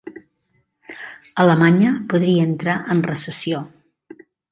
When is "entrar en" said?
2.53-3.05